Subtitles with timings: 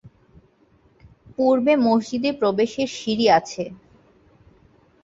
[1.35, 3.63] পুর্বে মসজিদে প্রবেশের সিঁড়ি আছে।